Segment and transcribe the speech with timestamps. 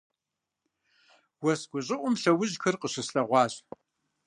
[1.43, 3.53] Уэс гущӀыӀум лъэужьхэр къыщыслъэгъуащ.